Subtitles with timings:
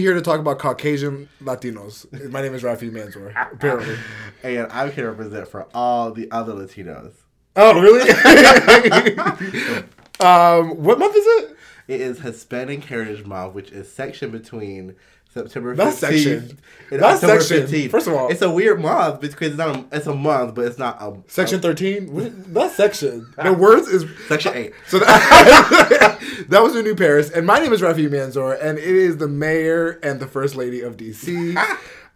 [0.00, 2.10] Here to talk about Caucasian Latinos.
[2.30, 3.98] My name is Rafi Mansour, apparently.
[4.42, 7.12] And I'm here to represent for all the other Latinos.
[7.54, 8.10] Oh, really?
[10.20, 11.56] um, what month is it?
[11.86, 14.96] It is Hispanic Heritage Month, which is section between
[15.32, 16.58] September 15th That's section.
[16.90, 17.66] and That's October section.
[17.68, 17.90] 15th.
[17.90, 20.64] First of all- it's a weird month because it's not a, it's a month, but
[20.66, 22.52] it's not a Section 13?
[22.52, 23.32] That's section.
[23.42, 24.04] The words is.
[24.26, 24.72] section eight.
[24.88, 27.30] So that, that was the new Paris.
[27.30, 30.80] And my name is Rafi Mansour, and it is the mayor and the first lady
[30.80, 31.56] of DC.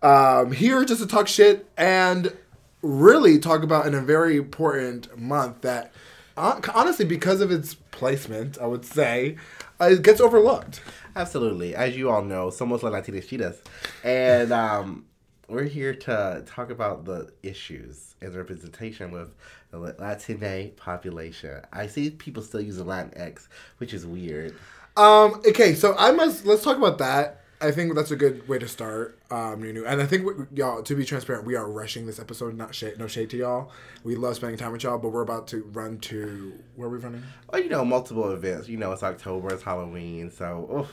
[0.03, 2.37] um, here just to talk shit and
[2.83, 5.93] really talk about in a very important month that,
[6.37, 9.37] honestly, because of its placement, I would say,
[9.81, 10.81] uh, it gets overlooked.
[11.17, 11.75] Absolutely.
[11.75, 13.59] As you all know, somos las Latinas Chidas.
[14.03, 15.07] And um,
[15.49, 19.35] we're here to talk about the issues and representation with
[19.71, 21.61] the Latina population.
[21.73, 24.57] I see people still using Latinx, which is weird.
[24.97, 27.44] Um, okay, so I must let's talk about that.
[27.65, 29.87] I think that's a good way to start, um, Nunu.
[29.87, 32.55] And I think we, y'all, to be transparent, we are rushing this episode.
[32.55, 33.71] Not shade, no shade to y'all.
[34.03, 36.99] We love spending time with y'all, but we're about to run to where are we
[36.99, 37.23] running?
[37.51, 38.69] Well, you know, multiple events.
[38.69, 40.93] You know, it's October, it's Halloween, so oof.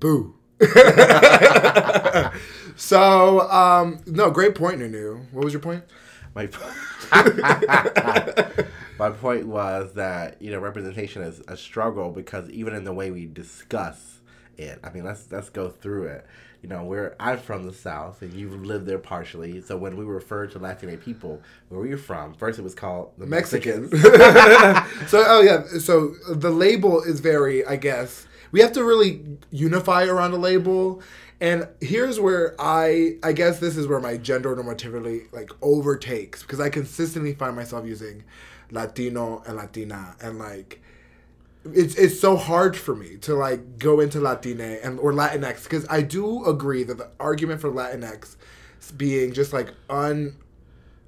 [0.00, 0.34] Boo.
[2.76, 5.26] so, um, no, great point, Nunu.
[5.32, 5.84] What was your point?
[6.34, 6.48] My
[8.98, 13.12] my point was that you know representation is a struggle because even in the way
[13.12, 14.13] we discuss
[14.58, 16.26] it, I mean let's let's go through it.
[16.62, 19.60] You know, where I'm from the South and you've lived there partially.
[19.60, 22.32] So when we refer to Latino people, where were you from?
[22.32, 23.90] First, it was called the Mexican.
[23.90, 24.02] Mexicans.
[25.10, 25.64] so, oh yeah.
[25.78, 29.20] So the label is very, I guess, we have to really
[29.50, 31.02] unify around a label.
[31.38, 36.60] And here's where I, I guess this is where my gender normativity like overtakes because
[36.60, 38.24] I consistently find myself using
[38.70, 40.80] Latino and Latina and like
[41.72, 45.86] it's it's so hard for me to like go into Latina and or Latinx because
[45.88, 48.36] I do agree that the argument for Latinx
[48.96, 50.36] being just like un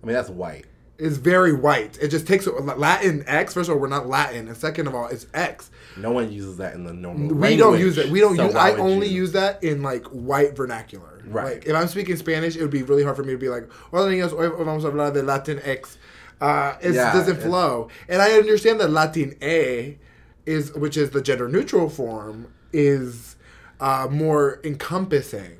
[0.03, 0.65] I mean that's white.
[0.99, 1.99] is very white.
[2.00, 3.53] It just takes Latin X.
[3.53, 5.71] First of all, we're not Latin, and second of all, it's X.
[5.97, 7.34] No one uses that in the normal.
[7.37, 8.09] We don't use it.
[8.11, 8.55] We don't so use.
[8.55, 9.16] I only you?
[9.22, 11.22] use that in like white vernacular.
[11.27, 11.56] Right.
[11.56, 13.71] Like if I'm speaking Spanish, it would be really hard for me to be like,
[13.91, 15.99] "Hola niños, hoy vamos a hablar de Latin X."
[16.41, 19.99] Uh, it Yeah, doesn't flow, and I understand that Latin A
[20.47, 23.37] is, which is the gender neutral form, is
[23.81, 25.59] uh, more encompassing.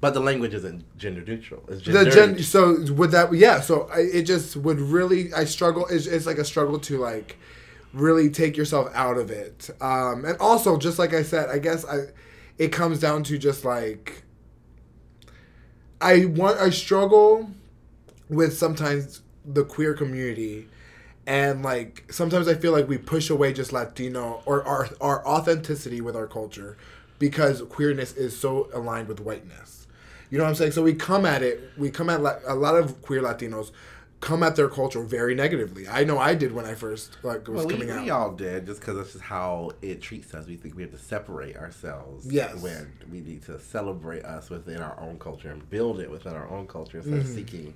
[0.00, 1.62] But the language isn't gender neutral.
[1.68, 2.10] It's The gender.
[2.10, 6.26] gen- so would that yeah so I, it just would really i struggle it's, it's
[6.26, 7.38] like a struggle to like
[7.94, 11.86] really take yourself out of it um and also just like i said i guess
[11.86, 12.00] i
[12.58, 14.24] it comes down to just like
[16.00, 17.50] i want i struggle
[18.28, 20.68] with sometimes the queer community
[21.26, 26.00] and like sometimes i feel like we push away just latino or our our authenticity
[26.00, 26.76] with our culture
[27.18, 29.86] because queerness is so aligned with whiteness
[30.30, 32.54] you know what i'm saying so we come at it we come at la- a
[32.54, 33.70] lot of queer latinos
[34.20, 37.56] come at their culture very negatively i know i did when i first like was
[37.58, 40.46] Well, we, coming out we all did just because that's just how it treats us.
[40.46, 42.26] We think we have to separate ourselves.
[42.32, 42.56] Yes.
[42.62, 46.48] When we need to celebrate us within our own culture and build it within our
[46.48, 47.28] own culture instead Mm-hmm.
[47.28, 47.74] of seeking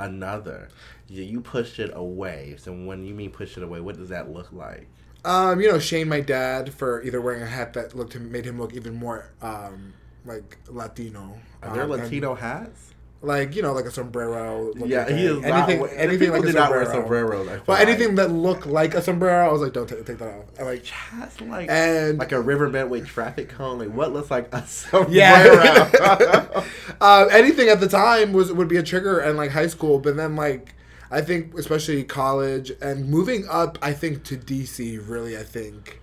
[0.00, 0.68] another.
[1.08, 2.56] You, you pushed it away.
[2.58, 4.88] So when you mean push it away, what does that look like?
[5.24, 8.46] Um, you know, Shane, my dad, for either wearing a hat that looked him, made
[8.46, 9.92] him look even more um,
[10.24, 11.38] like Latino.
[11.62, 12.94] Are there Um, Latino hats?
[13.22, 14.72] Like you know, like a sombrero.
[14.76, 15.80] Yeah, he is not anything.
[15.80, 17.44] wear- anything like a not wear sombrero.
[17.44, 17.88] sombreros, I feel But like.
[17.88, 20.44] anything that looked like a sombrero, I was like, don't take, take that off.
[20.58, 20.84] I like,
[21.18, 23.78] That's like and like a river Medway traffic cone.
[23.78, 25.10] Like what looks like a sombrero?
[25.12, 26.64] yeah.
[27.00, 30.16] uh, anything at the time was would be a trigger in like high school, but
[30.16, 30.74] then like
[31.10, 36.00] I think especially college and moving up, I think to DC really, I think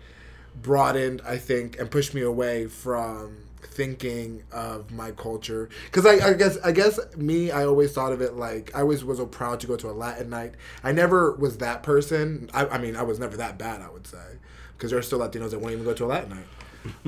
[0.61, 5.69] broadened, I think, and pushed me away from thinking of my culture.
[5.85, 9.03] Because I, I guess I guess me I always thought of it like I always
[9.03, 10.55] was so proud to go to a Latin night.
[10.83, 12.49] I never was that person.
[12.53, 14.37] I, I mean I was never that bad I would say
[14.75, 16.47] because there are still Latinos that won't even go to a Latin night.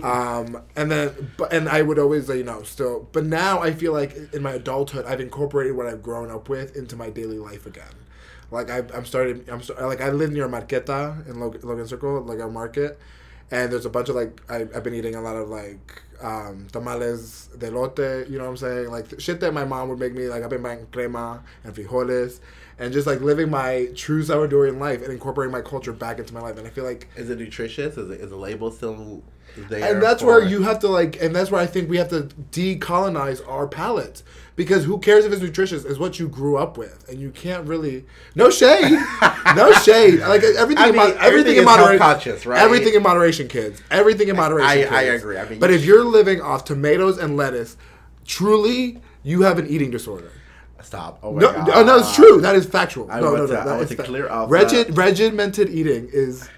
[0.03, 3.93] Um, and then but and I would always you know still but now I feel
[3.93, 7.65] like in my adulthood I've incorporated what I've grown up with into my daily life
[7.65, 7.93] again.
[8.51, 12.49] Like I, I'm starting I'm like I live near Marqueta in Logan Circle like a
[12.49, 12.99] market
[13.51, 16.67] and there's a bunch of like I, I've been eating a lot of like um,
[16.71, 20.13] tamales de lote you know what I'm saying like shit that my mom would make
[20.13, 22.39] me like I've been buying crema and frijoles
[22.77, 26.41] and just like living my true Salvadorian life and incorporating my culture back into my
[26.41, 27.97] life and I feel like Is it nutritious?
[27.97, 29.23] Is it is the label still
[29.67, 32.09] there and that's where you have to like, and that's where I think we have
[32.09, 34.23] to decolonize our palates
[34.55, 35.85] because who cares if it's nutritious?
[35.85, 38.91] Is what you grew up with, and you can't really no shade,
[39.55, 40.19] no shade.
[40.19, 42.59] Like everything, I in, mean, everything in everything is health moderation, conscious, right?
[42.61, 43.81] Everything in moderation, kids.
[43.89, 44.93] Everything in moderation.
[44.93, 44.97] I-.
[44.97, 45.37] I agree.
[45.37, 47.77] I mean, but if you're living off tomatoes and lettuce,
[48.25, 50.31] truly, you have an eating disorder.
[50.81, 51.19] Stop.
[51.21, 51.67] Oh my No, God.
[51.67, 52.41] no, no, it's true.
[52.41, 53.11] That is factual.
[53.11, 54.95] I no, no, no, to- I want to fa- clear Regid, that.
[54.97, 56.49] regimented eating is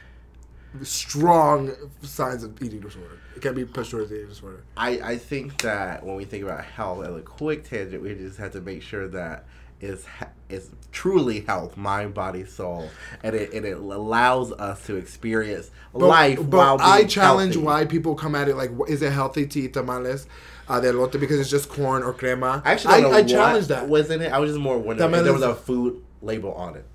[0.84, 1.72] strong
[2.02, 3.20] signs of eating disorder.
[3.36, 4.64] It can be pushed towards eating disorder.
[4.78, 8.38] I, I think that when we think about health as a quick tangent, we just
[8.38, 9.46] have to make sure that
[9.80, 10.06] it's,
[10.48, 12.90] it's truly health, mind, body, soul,
[13.24, 17.56] and it, and it allows us to experience But, life but while being I challenge
[17.56, 17.66] healthy.
[17.66, 20.28] why people come at it like, is it healthy to eat tamales
[20.70, 22.62] uh, de elote because it's just corn or crema?
[22.64, 23.88] I actually don't know I, what challenge that.
[23.90, 24.32] Wasn't it.
[24.32, 26.86] I was just more wondering if there was a food label on it,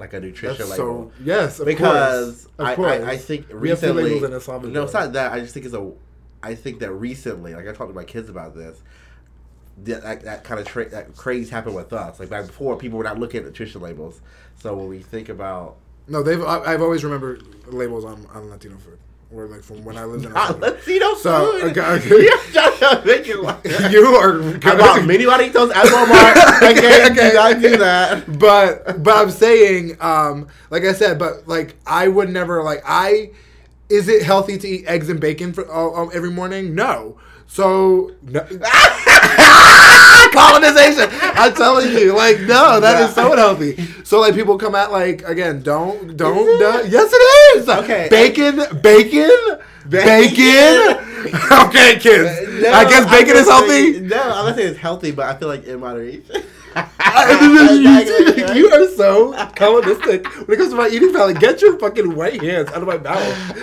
[0.00, 1.12] like a nutrition That's label.
[1.16, 2.68] so yes, of because course.
[2.68, 3.02] I, course.
[3.02, 5.32] I, I think have recently labels in El no, it's not that.
[5.32, 5.92] I just think it's a.
[6.42, 8.82] I think that recently, like I talked to my kids about this,
[9.84, 12.18] that that, that kind of tra- that craze happened with us.
[12.18, 14.20] Like back before, people were not looking at nutrition labels.
[14.58, 15.76] So when we think about
[16.08, 16.42] No, they've.
[16.42, 18.98] I've always remembered labels on, on Latino food,
[19.32, 20.32] or like from when I lived in.
[20.36, 20.58] El.
[20.58, 22.08] Latino So, food, okay, okay.
[22.22, 24.40] you're just making like you are.
[24.42, 26.70] I bought mini Juanitos at Walmart.
[26.70, 27.30] Okay, Okay.
[27.30, 28.38] do not do that.
[28.38, 33.30] but but I'm saying, um, like I said, but like I would never like I.
[33.88, 36.74] Is it healthy to eat eggs and bacon for uh, um, every morning?
[36.76, 37.18] No.
[37.48, 38.46] So no.
[40.32, 41.08] Colonization.
[41.20, 43.76] I'm telling you, like no, that is so unhealthy.
[44.04, 46.48] So like people come at like again, don't don't.
[46.48, 46.58] It?
[46.58, 47.68] don't- yes, it is.
[47.68, 48.08] Okay.
[48.10, 49.30] bacon, bacon,
[49.88, 50.98] bacon.
[51.66, 52.62] okay, kids.
[52.62, 53.92] No, I guess bacon is healthy.
[53.92, 56.24] saying- no, I'm not saying it's healthy, but I feel like in moderation.
[58.50, 61.40] you, you are so colonistic when it comes to my eating palate.
[61.40, 63.56] Get your fucking white hands out of my mouth.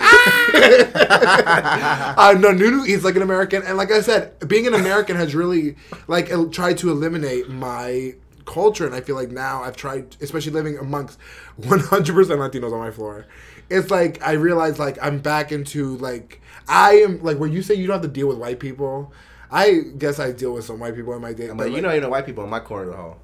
[2.18, 5.34] uh, no, Nunu eats like an American, and like I said, being an American has
[5.34, 5.76] really
[6.06, 8.14] like tried to eliminate my
[8.44, 11.18] culture, and I feel like now I've tried, especially living amongst
[11.60, 13.26] 100% Latinos on my floor.
[13.70, 17.74] It's like I realize like I'm back into like I am like where you say
[17.74, 19.12] you don't have to deal with white people.
[19.50, 21.50] I guess I deal with some white people in my day.
[21.54, 23.18] But you know, you know, white people in my corner of the hall.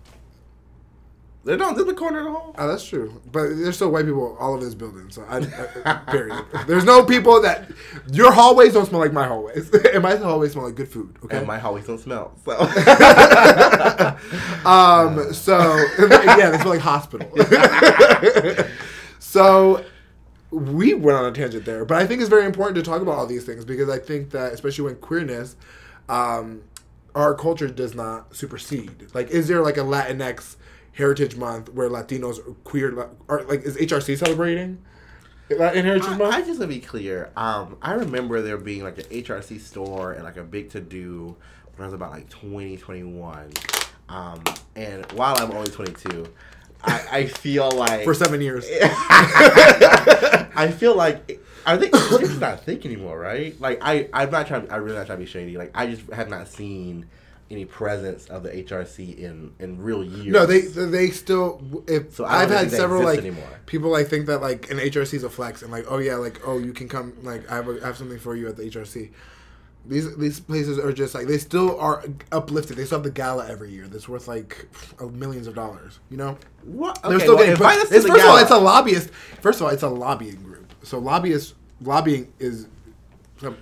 [1.44, 1.76] They don't.
[1.76, 2.54] They're the corner of the hall.
[2.56, 3.20] Oh, that's true.
[3.30, 5.10] But there's still white people all over this building.
[5.10, 5.46] So I,
[5.84, 6.42] I period.
[6.66, 7.70] There's no people that
[8.10, 11.18] your hallways don't smell like my hallways, and my hallways smell like good food.
[11.22, 11.36] Okay.
[11.36, 12.32] And my hallways don't smell.
[12.46, 12.52] So
[14.64, 15.34] um.
[15.34, 15.58] So
[15.98, 17.30] yeah, they smell like hospital.
[19.18, 19.84] so
[20.50, 23.16] we went on a tangent there, but I think it's very important to talk about
[23.18, 25.56] all these things because I think that especially when queerness,
[26.08, 26.62] um,
[27.14, 29.08] our culture does not supersede.
[29.14, 30.56] Like, is there like a Latinx
[30.92, 34.82] Heritage Month where Latinos queer are like is HRC celebrating
[35.50, 36.34] Latin Heritage I, Month?
[36.34, 40.24] I just to be clear, um, I remember there being like an HRC store and
[40.24, 41.36] like a big to do
[41.76, 43.52] when I was about like 20, 21.
[44.08, 44.42] Um,
[44.76, 46.26] and while I'm only 22,
[46.84, 48.66] I, I feel like for seven years.
[50.56, 53.58] I feel like I think it's just not a thing anymore, right?
[53.60, 54.70] Like I, I'm not trying.
[54.70, 55.56] I really not trying to be shady.
[55.56, 57.06] Like I just have not seen
[57.50, 60.26] any presence of the HRC in in real years.
[60.26, 61.62] No, they they still.
[61.86, 63.48] If So I've had several like anymore.
[63.66, 66.40] people like think that like an HRC is a flex and like oh yeah like
[66.46, 68.64] oh you can come like I have, a, I have something for you at the
[68.64, 69.10] HRC.
[69.86, 72.02] These these places are just like they still are
[72.32, 72.78] uplifted.
[72.78, 74.66] They still have the gala every year that's worth like
[75.12, 76.00] millions of dollars.
[76.08, 76.98] You know, What?
[77.02, 77.56] they're still well, getting.
[77.58, 79.10] Put, us to it's, the first of all, it's a lobbyist.
[79.42, 80.53] First of all, it's a lobbying group.
[80.84, 82.66] So lobbyists lobbying is
[83.40, 83.56] some-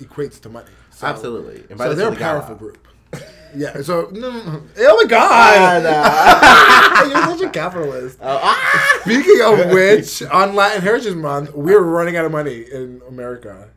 [0.00, 0.70] equates to money.
[0.90, 1.64] So, Absolutely.
[1.70, 2.40] Invite So they're a gala.
[2.40, 2.86] powerful group.
[3.52, 3.82] Yeah.
[3.82, 4.62] So no.
[4.78, 5.82] Oh my God.
[7.10, 8.18] You're such a capitalist.
[8.22, 8.98] Oh, ah!
[9.02, 13.68] Speaking of which, on Latin Heritage Month, we're running out of money in America.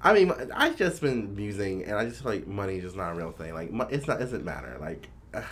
[0.00, 3.12] I mean, I just been musing, and I just feel like money is just not
[3.12, 3.52] a real thing.
[3.52, 4.16] Like, it's not.
[4.16, 4.78] It doesn't matter.
[4.80, 5.08] Like,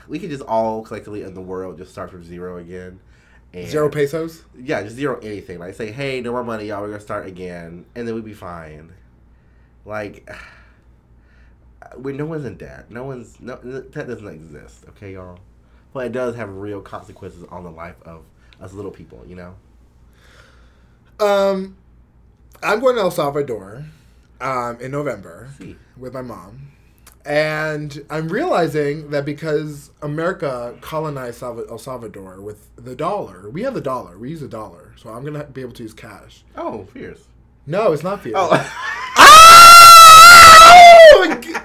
[0.09, 2.99] we could just all collectively in the world just start from zero again.
[3.55, 4.43] And Zero pesos.
[4.59, 5.61] Yeah, just zero anything.
[5.61, 6.83] Like, say, hey, no more money, y'all.
[6.83, 8.93] We're gonna start again, and then we'd be fine.
[9.85, 10.29] Like,
[11.97, 12.91] we no one's in debt.
[12.91, 14.85] No one's no that doesn't exist.
[14.91, 15.39] Okay, y'all.
[15.93, 18.25] But it does have real consequences on the life of
[18.61, 19.25] us little people.
[19.25, 19.55] You know.
[21.21, 21.77] Um,
[22.61, 23.85] I'm going to El Salvador,
[24.41, 25.77] um, in November See.
[25.97, 26.73] with my mom,
[27.27, 33.75] and I'm realizing that because America colonized Salva- El Salvador with the dollar, we have
[33.75, 34.19] the dollar.
[34.19, 36.45] We use the dollar, so I'm gonna be able to use cash.
[36.57, 37.25] Oh, fierce.
[37.67, 38.35] No, it's not fear.
[38.37, 38.51] Oh.
[39.19, 39.21] oh.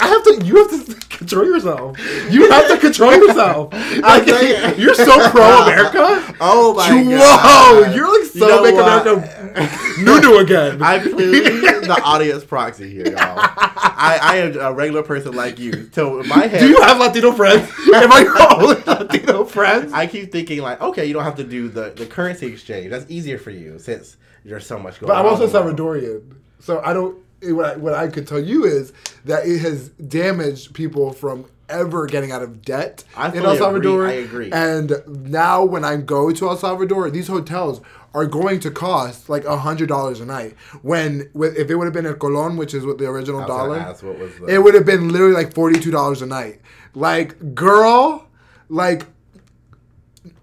[0.01, 0.46] I have to.
[0.46, 1.98] You have to control yourself.
[2.32, 3.70] You have to control yourself.
[3.74, 4.82] I Okay.
[4.82, 6.25] you're so pro America.
[6.42, 7.86] Oh my God.
[7.86, 9.03] Whoa, you're so know make what?
[9.05, 10.81] America new new again.
[10.81, 11.39] I'm clearly
[11.88, 13.39] the audience proxy here, y'all.
[13.39, 15.89] I, I am a regular person like you.
[15.91, 17.69] So in my head, Do you have Latino friends?
[17.93, 19.91] Am I your only Latino friends?
[19.93, 22.91] I keep thinking like, okay, you don't have to do the, the currency exchange.
[22.91, 26.01] That's easier for you since there's so much going But I'm also in the world.
[26.01, 27.17] Salvadorian, so I don't.
[27.41, 28.91] What I, what I could tell you is
[29.24, 33.57] that it has damaged people from ever getting out of debt in El agree.
[33.57, 34.07] Salvador.
[34.07, 34.51] I agree.
[34.51, 37.79] And now when I go to El Salvador, these hotels
[38.13, 40.56] are going to cost like a hundred dollars a night.
[40.82, 43.78] When with, if it would have been a colon, which is what the original dollar,
[43.78, 46.62] ask the- it would have been literally like forty two dollars a night.
[46.96, 48.28] Like girl,
[48.68, 49.06] like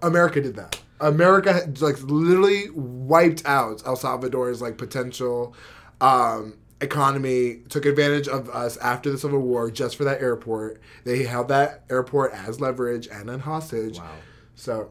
[0.02, 0.80] America did that.
[1.00, 5.54] America like literally wiped out El Salvador's like potential
[6.00, 7.60] um, economy.
[7.68, 10.80] Took advantage of us after the Civil War just for that airport.
[11.04, 13.98] They held that airport as leverage and then hostage.
[13.98, 14.10] Wow.
[14.54, 14.90] So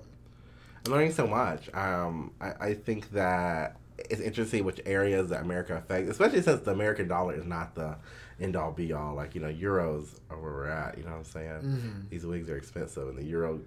[0.85, 1.73] I'm learning so much.
[1.73, 6.71] Um, I, I think that it's interesting which areas that America affects, especially since the
[6.71, 7.95] American dollar is not the
[8.39, 9.15] end all be all.
[9.15, 10.97] Like, you know, euros are where we're at.
[10.97, 11.49] You know what I'm saying?
[11.49, 11.99] Mm-hmm.
[12.09, 13.61] These wigs are expensive, and the euro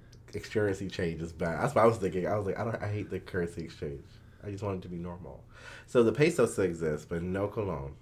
[0.51, 1.63] currency change is bad.
[1.63, 2.27] That's what I was thinking.
[2.27, 4.05] I was like, I, don't, I hate the currency exchange.
[4.45, 5.43] I just want it to be normal.
[5.87, 7.95] So the peso still exists, but no colon.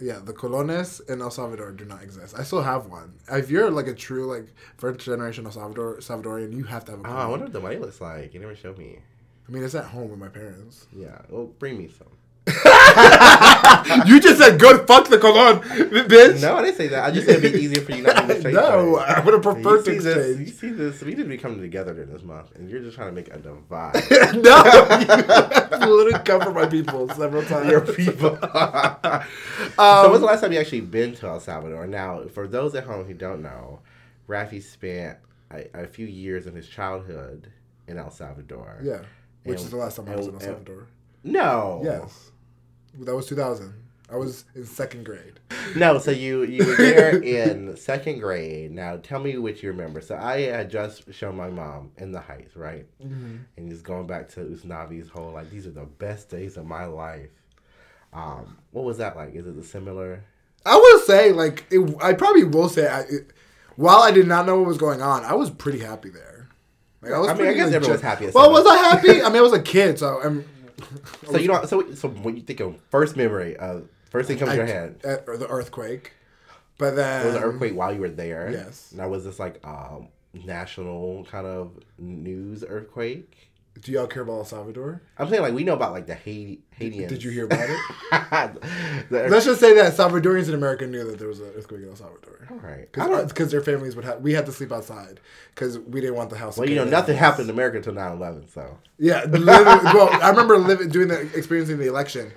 [0.00, 2.34] Yeah, the colones in El Salvador do not exist.
[2.38, 3.14] I still have one.
[3.30, 7.00] If you're like a true like first generation El Salvador Salvadorian, you have to have
[7.00, 7.10] a Oh.
[7.10, 8.34] I wonder what the money looks like.
[8.34, 8.98] You never showed me.
[9.48, 10.86] I mean, it's at home with my parents.
[10.92, 12.08] Yeah, well, bring me some.
[14.06, 14.86] you just said good.
[14.86, 16.40] Fuck the colon, bitch.
[16.40, 17.04] No, I didn't say that.
[17.04, 18.54] I just said it'd be easier for you not to exchange.
[18.54, 18.96] no.
[18.98, 20.16] I would have preferred to see this?
[20.28, 20.48] exchange.
[20.48, 21.00] You see this?
[21.02, 23.38] We didn't be coming together during this month, and you're just trying to make a
[23.38, 23.94] divide.
[24.42, 27.70] no, you literally cover my people several times.
[27.70, 28.38] Your people.
[28.42, 29.22] Um,
[29.76, 31.86] so, when's the last time you actually been to El Salvador?
[31.86, 33.80] Now, for those at home who don't know,
[34.28, 35.18] Rafi spent
[35.50, 37.50] a, a few years in his childhood
[37.86, 38.80] in El Salvador.
[38.82, 38.98] Yeah,
[39.44, 40.86] which And- is the last time I was in El and- Salvador.
[41.26, 41.80] No.
[41.82, 42.30] Yes,
[43.00, 43.72] that was 2000.
[44.10, 45.40] I was in second grade.
[45.76, 48.70] No, so you you were there in second grade.
[48.70, 50.00] Now tell me what you remember.
[50.02, 52.86] So I had just shown my mom in the Heights, right?
[53.02, 53.36] Mm-hmm.
[53.56, 56.84] And just going back to Usnavi's whole like these are the best days of my
[56.84, 57.30] life.
[58.12, 59.34] Um, what was that like?
[59.34, 60.22] Is it similar?
[60.66, 63.32] I will say, like, it, I probably will say, I, it,
[63.76, 66.48] while I did not know what was going on, I was pretty happy there.
[67.02, 69.22] Like, I was I mean, I pretty, guess like, everyone's happy Well, was I happy?
[69.22, 70.44] I mean, I was a kid, so I'm.
[71.30, 71.68] So you don't.
[71.68, 75.00] So so when you think of first memory, uh, first thing comes to your head.
[75.26, 76.12] or the earthquake,
[76.78, 78.50] but then It was an earthquake while you were there.
[78.52, 78.92] yes.
[78.96, 83.50] Now was this like um, national kind of news earthquake?
[83.80, 85.02] Do y'all care about El Salvador?
[85.18, 87.08] I'm saying like we know about like the Haiti Haitians.
[87.08, 87.78] Did you hear about it?
[89.10, 91.88] the Let's just say that Salvadorians in America knew that there was an earthquake in
[91.88, 92.46] El Salvador.
[92.50, 92.90] All right.
[92.92, 95.20] Because their families would have, we had to sleep outside
[95.54, 96.54] because we didn't want the house.
[96.54, 98.78] to Well, you know, nothing happened in America until 9-11, so.
[98.98, 102.32] Yeah, literally, well, I remember living, doing the, experiencing the election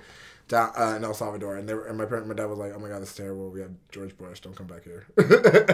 [0.47, 2.73] down uh, in El Salvador, and they were, and my parent, my dad was like,
[2.75, 3.49] "Oh my god, this is terrible.
[3.49, 4.39] We have George Bush.
[4.39, 5.05] Don't come back here."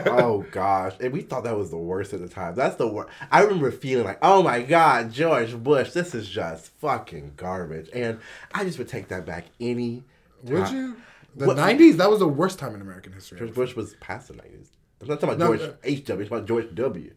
[0.08, 0.94] oh, gosh.
[1.00, 2.56] And we thought that was the worst at the time.
[2.56, 3.10] That's the worst.
[3.32, 7.90] I remember feeling like, oh, my God, George Bush, this is just fucking garbage.
[7.94, 8.20] And
[8.54, 10.04] I just would take that back any
[10.44, 10.76] Would time.
[10.76, 10.96] you?
[11.36, 11.98] The What- '90s.
[11.98, 13.40] That was the worst time in American history.
[13.40, 14.68] George Bush was past the 90s.
[15.02, 17.14] I'm not talking about No, George uh, H.W., it's about George W.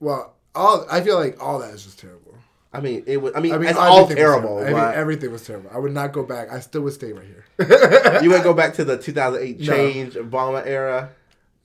[0.00, 2.34] Well, all I feel like all that is just terrible.
[2.74, 3.32] I mean, it was.
[3.36, 4.58] I mean, I mean, it's all terrible.
[4.58, 5.70] I mean, everything was terrible.
[5.72, 6.50] I would not go back.
[6.50, 8.20] I still would stay right here.
[8.22, 9.66] you would go back to the 2008 No.
[9.66, 11.10] change Obama era.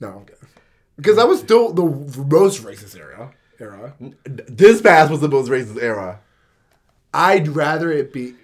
[0.00, 0.36] no, I'm good.
[0.96, 1.84] Because that was still the
[2.24, 3.32] most racist era.
[3.60, 3.94] Era.
[4.24, 6.20] This past was the most racist era.
[7.14, 8.34] I'd rather it be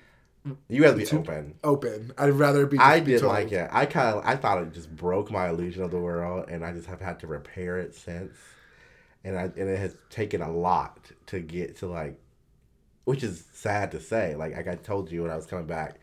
[0.68, 1.54] You have to be open.
[1.62, 2.12] open.
[2.16, 2.78] I'd rather it be.
[2.78, 3.32] I be did told.
[3.32, 3.68] like it.
[3.72, 6.72] I kind of I thought it just broke my illusion of the world, and I
[6.72, 8.32] just have had to repair it since.
[9.22, 12.18] And I and it has taken a lot to get to like,
[13.04, 14.34] which is sad to say.
[14.34, 15.96] Like like I told you when I was coming back,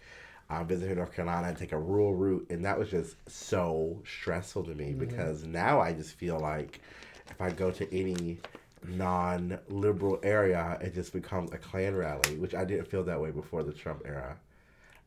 [0.50, 4.64] I visited North Carolina and take a rural route, and that was just so stressful
[4.66, 5.00] to me mm-hmm.
[5.00, 6.82] because now I just feel like
[7.30, 8.40] if I go to any
[8.88, 13.64] non-liberal area, it just becomes a Klan rally, which I didn't feel that way before
[13.64, 14.38] the Trump era.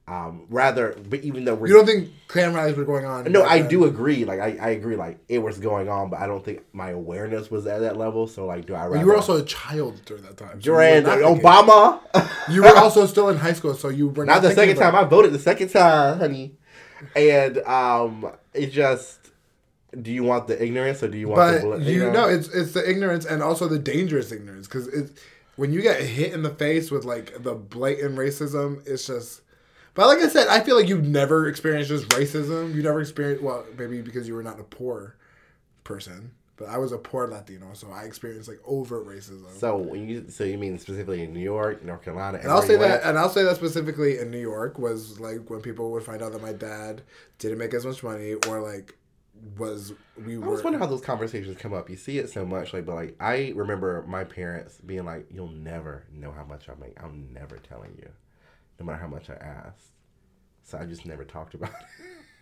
[0.07, 3.33] Um, rather, but even though we're You don't think Klan rallies were going on?
[3.33, 3.71] no, I then?
[3.71, 4.27] do agree.
[4.27, 4.97] Like I, I agree.
[4.97, 8.27] Like it was going on, but I don't think my awareness was at that level.
[8.27, 8.87] So like, do I?
[8.87, 10.61] Well, you were also a child during that time.
[10.61, 12.01] so you were Duran Obama.
[12.51, 14.95] You were also still in high school, so you were Not not the second time.
[14.95, 16.57] I voted the second time, honey.
[17.17, 19.21] And um, it just.
[20.03, 22.49] Do you want the ignorance or do you want But the bl- you know, it's
[22.49, 25.13] it's the ignorance and also the dangerous ignorance because it's
[25.57, 29.41] when you get hit in the face with like the blatant racism, it's just.
[29.95, 32.75] But like I said, I feel like you've never experienced just racism.
[32.75, 35.17] You never experienced well, maybe because you were not a poor
[35.85, 36.33] person.
[36.57, 39.51] But I was a poor Latino, so I experienced like overt racism.
[39.59, 42.77] So when you so you mean specifically in New York, North Carolina, and I'll say
[42.77, 46.23] that, and I'll say that specifically in New York was like when people would find
[46.23, 47.03] out that my dad
[47.39, 48.97] didn't make as much money, or like
[49.59, 50.53] was we I were.
[50.53, 51.91] was wondering how those conversations come up.
[51.91, 55.49] You see it so much, like, but like I remember my parents being like, "You'll
[55.49, 56.95] never know how much I make.
[57.03, 58.09] I'm never telling you,
[58.79, 59.79] no matter how much I ask."
[60.65, 61.71] So I just never talked about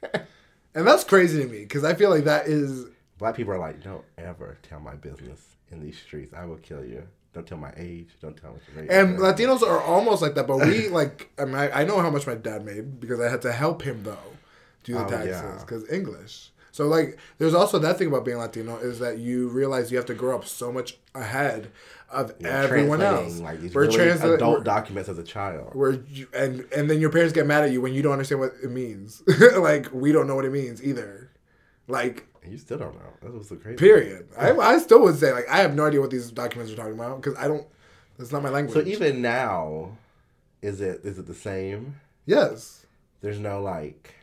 [0.03, 0.23] it.
[0.75, 2.87] and that's crazy to me because I feel like that is
[3.19, 6.33] Black people are like, "Don't ever tell my business in these streets.
[6.35, 7.07] I will kill you.
[7.35, 8.09] Don't tell my age.
[8.21, 9.19] Don't tell what age." And.
[9.19, 11.31] Latinos are almost like that, but we like.
[11.39, 13.83] I mean, I, I know how much my dad made because I had to help
[13.83, 14.19] him though
[14.85, 15.59] do the Oh, taxes yeah.
[15.61, 16.51] because English.
[16.73, 20.07] So like, there's also that thing about being Latino is that you realize you have
[20.07, 21.71] to grow up so much ahead
[22.11, 23.39] of You're everyone else.
[23.41, 25.75] like these We're really transla- adult we're- documents as a child.
[25.75, 28.41] where you, and and then your parents get mad at you when you don't understand
[28.41, 29.23] what it means.
[29.59, 31.31] like we don't know what it means either.
[31.89, 33.13] Like you still don't know.
[33.23, 33.77] That was so crazy.
[33.77, 34.29] period.
[34.37, 36.95] I, I still would say like I have no idea what these documents are talking
[36.95, 37.67] about because I don't.
[38.19, 38.75] That's not my language.
[38.75, 39.97] So even now,
[40.63, 41.97] is it is it the same?
[42.27, 42.87] yes.
[43.21, 44.15] There's no like.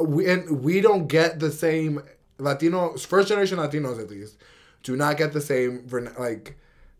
[0.00, 2.02] We and we don't get the same
[2.38, 4.36] Latinos, first generation Latinos at least,
[4.82, 6.56] do not get the same vern- like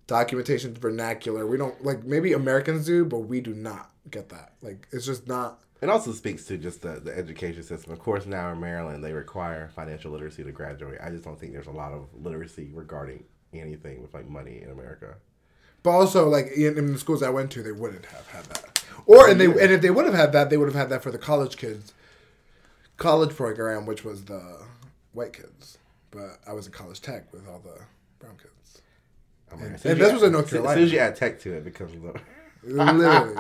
[0.06, 1.46] documentation vernacular.
[1.46, 4.54] We don't like maybe Americans do, but we do not get that.
[4.62, 5.60] Like it's just not.
[5.80, 7.92] It also speaks to just the, the education system.
[7.92, 10.98] Of course, now in Maryland, they require financial literacy to graduate.
[11.00, 13.22] I just don't think there's a lot of literacy regarding
[13.54, 15.14] anything with like money in America.
[15.84, 18.84] But also like in, in the schools I went to, they wouldn't have had that.
[19.06, 21.02] Or and they and if they would have had that, they would have had that
[21.02, 21.94] for the college kids,
[22.98, 24.42] college program, which was the
[25.12, 25.78] white kids.
[26.10, 27.80] But I was in college tech with all the
[28.18, 28.82] brown kids.
[29.50, 30.76] Oh I'm And- and this was in North soon- As Carolina.
[30.76, 31.92] soon as you add tech to it, it becomes.
[32.64, 33.34] Literally,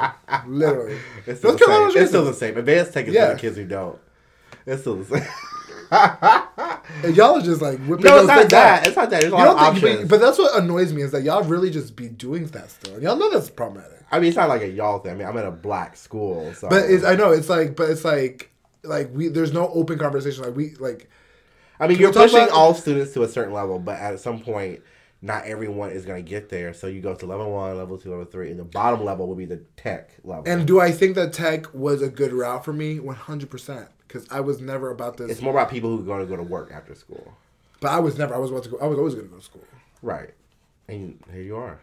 [0.46, 0.98] literally.
[1.26, 2.02] It's still, North the same.
[2.02, 2.56] it's still the same.
[2.56, 3.28] Advanced tech is Yeah.
[3.30, 3.98] for the kids who don't.
[4.66, 5.28] It's still the same.
[7.04, 8.80] And y'all are just like whipping no, those it's not that.
[8.80, 8.86] out.
[8.86, 9.20] It's not that.
[9.20, 10.08] There's a lot of don't think, options.
[10.08, 12.94] but, but that's what annoys me is that y'all really just be doing that still,
[12.94, 13.98] and y'all know that's problematic.
[14.10, 15.12] I mean, it's not like a y'all thing.
[15.12, 16.68] I mean, I'm at a black school, so.
[16.68, 18.50] But it's, I know it's like, but it's like,
[18.84, 20.44] like we there's no open conversation.
[20.44, 21.08] Like we like
[21.80, 24.40] I mean, Can you're pushing about- all students to a certain level, but at some
[24.40, 24.80] point,
[25.22, 26.72] not everyone is going to get there.
[26.74, 29.36] So you go to level one, level two, level three, and the bottom level will
[29.36, 30.44] be the tech level.
[30.46, 32.98] And do I think that tech was a good route for me?
[33.00, 33.88] One hundred percent.
[34.06, 35.30] Because I was never about this.
[35.30, 37.34] it's more about people who are going to go to work after school,
[37.80, 38.34] but I was never.
[38.34, 38.78] I was about to go.
[38.78, 39.64] I was always going to go to school.
[40.02, 40.30] right?
[40.88, 41.78] And here you are,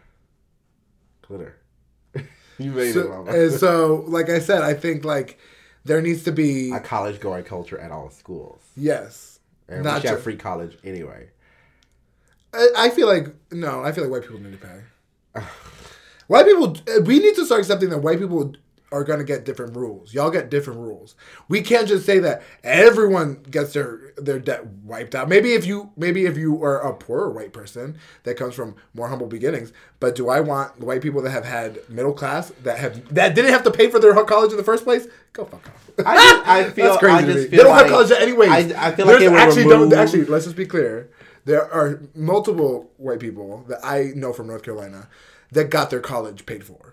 [1.22, 1.56] glitter.
[2.58, 3.30] you made it, So, mama.
[3.32, 5.38] and so, like I said, I think like
[5.86, 9.38] there needs to be a college going culture at all schools, yes.
[9.68, 11.30] and we Not should have free college anyway.
[12.52, 13.82] I, I feel like no.
[13.82, 15.40] I feel like white people need to pay.
[16.26, 16.76] white people.
[17.04, 18.52] We need to start accepting that white people
[18.96, 20.12] are going to get different rules.
[20.14, 21.14] Y'all get different rules.
[21.48, 25.28] We can't just say that everyone gets their their debt wiped out.
[25.28, 29.08] Maybe if you maybe if you are a poorer white person that comes from more
[29.08, 29.72] humble beginnings.
[30.00, 33.52] But do I want white people that have had middle class that have that didn't
[33.52, 35.06] have to pay for their college in the first place?
[35.32, 35.90] Go fuck off.
[36.06, 37.16] I just- I feel- That's crazy.
[37.16, 38.50] I just feel they don't have like- college anyways.
[38.50, 41.10] I- I feel like There's it would actually remove- don't actually let's just be clear.
[41.44, 45.08] There are multiple white people that I know from North Carolina
[45.52, 46.85] that got their college paid for.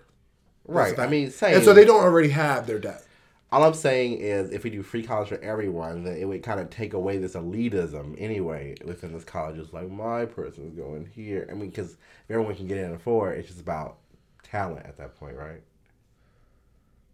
[0.66, 0.98] Right.
[0.98, 1.56] I mean, same.
[1.56, 3.04] And so they don't already have their debt.
[3.52, 6.58] All I'm saying is, if we do free college for everyone, then it would kind
[6.58, 9.58] of take away this elitism anyway within this college.
[9.58, 11.46] It's like my person's going here.
[11.48, 13.98] I mean, because if everyone can get in and afford, it's just about
[14.42, 15.62] talent at that point, right?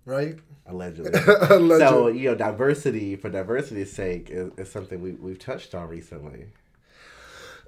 [0.06, 0.38] Right?
[0.66, 1.12] Allegedly.
[1.12, 1.78] Allegedly.
[1.78, 6.46] So you know, diversity for diversity's sake is, is something we we've touched on recently.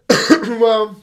[0.31, 0.97] well,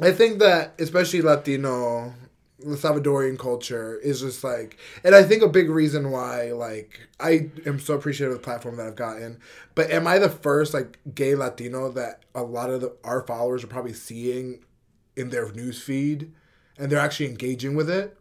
[0.00, 2.14] I think that especially Latino,
[2.58, 7.50] the Salvadorian culture is just like, and I think a big reason why, like, I
[7.66, 9.40] am so appreciative of the platform that I've gotten.
[9.74, 13.64] But am I the first like gay Latino that a lot of the, our followers
[13.64, 14.64] are probably seeing
[15.16, 16.32] in their news feed,
[16.78, 18.16] and they're actually engaging with it?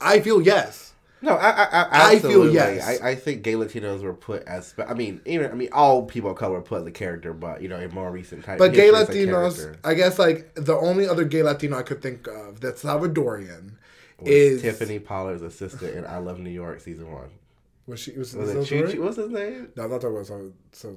[0.00, 0.94] I feel yes.
[1.20, 3.00] No, I, I, I, I feel yes.
[3.00, 4.74] I, I think gay Latinos were put as.
[4.86, 7.68] I mean, even I mean, all people of color put as a character, but you
[7.68, 8.58] know, in more recent times.
[8.58, 12.60] But gay Latinos, I guess like the only other gay Latino I could think of
[12.60, 13.72] that's Salvadorian
[14.24, 17.30] is Tiffany Pollard's assistant in I Love New York season one.
[17.86, 18.92] Was she was, Was it that Choo Salvadorian?
[18.92, 19.02] Choo?
[19.02, 19.68] What's his name?
[19.76, 20.96] No, I'm not talking about so so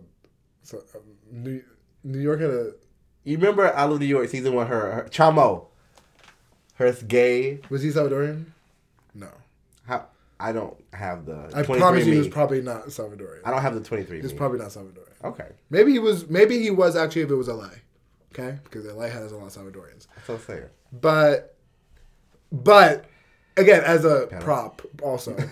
[0.64, 1.64] so um, New
[2.04, 2.72] New York had a
[3.24, 4.68] You remember I Love New York season one?
[4.68, 5.66] Her, her Chamo,
[6.76, 7.60] her gay.
[7.70, 8.46] was he Salvadorian?
[9.14, 9.30] No,
[10.42, 11.52] I don't have the.
[11.54, 13.42] I promise you, he was probably not Salvadorian.
[13.46, 14.22] I don't have the twenty three.
[14.22, 15.24] He's probably not Salvadorian.
[15.24, 15.50] okay.
[15.70, 16.30] Maybe he was.
[16.30, 17.70] Maybe he was actually if it was LA.
[18.34, 20.08] Okay, because LA has a lot of Salvadorians.
[20.16, 20.64] That's what I'm saying.
[20.94, 21.58] But,
[22.52, 23.06] but
[23.58, 25.38] again, as a prop, also.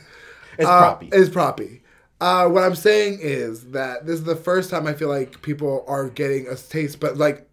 [0.57, 1.13] It's uh, proppy.
[1.13, 1.81] Is proppy.
[2.19, 5.85] Uh, what I'm saying is that this is the first time I feel like people
[5.87, 7.49] are getting a taste, but like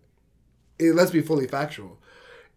[0.81, 1.99] it, let's be fully factual.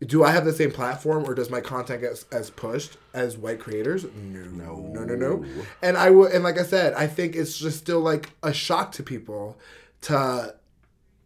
[0.05, 3.59] Do I have the same platform, or does my content get as, pushed as white
[3.59, 4.05] creators?
[4.15, 5.45] No, no, no, no.
[5.81, 8.93] And I will, and like I said, I think it's just still like a shock
[8.93, 9.57] to people
[10.01, 10.55] to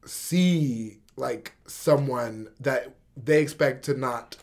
[0.05, 4.37] see like someone that they expect to not